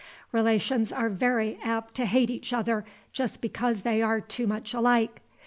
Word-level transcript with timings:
Relations 0.31 0.91
are 0.91 1.09
very 1.09 1.59
apt 1.63 1.93
to 1.93 2.07
hate 2.07 2.31
each 2.31 2.53
other 2.53 2.83
just 3.13 3.39
because 3.39 3.83
they 3.83 4.01
are 4.01 4.19
too 4.19 4.47
much 4.47 4.73
alike. 4.73 5.21